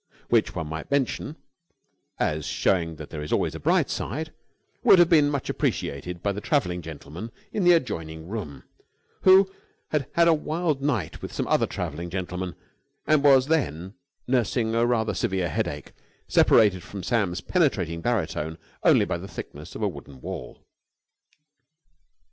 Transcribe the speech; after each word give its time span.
Which, 0.29 0.55
one 0.55 0.65
might 0.65 0.89
mention, 0.89 1.35
as 2.17 2.47
showing 2.47 2.95
that 2.95 3.11
there 3.11 3.21
is 3.21 3.31
always 3.31 3.53
a 3.53 3.59
bright 3.59 3.87
side, 3.87 4.33
would 4.83 4.97
have 4.97 5.09
been 5.09 5.29
much 5.29 5.47
appreciated 5.47 6.23
by 6.23 6.31
the 6.31 6.41
travelling 6.41 6.81
gentleman 6.81 7.29
in 7.53 7.65
the 7.65 7.73
adjoining 7.73 8.27
room, 8.27 8.63
who 9.21 9.47
had 9.89 10.07
had 10.13 10.27
a 10.27 10.33
wild 10.33 10.81
night 10.81 11.21
with 11.21 11.31
some 11.31 11.45
other 11.45 11.67
travelling 11.67 12.09
gentlemen, 12.09 12.55
and 13.05 13.23
was 13.23 13.45
then 13.45 13.93
nursing 14.25 14.73
a 14.73 14.87
rather 14.87 15.13
severe 15.13 15.49
headache, 15.49 15.91
separated 16.27 16.81
from 16.81 17.03
Sam's 17.03 17.39
penetrating 17.41 18.01
baritone, 18.01 18.57
only 18.81 19.05
by 19.05 19.19
the 19.19 19.27
thickness 19.27 19.75
of 19.75 19.83
a 19.83 19.87
wooden 19.87 20.19
wall. 20.19 20.65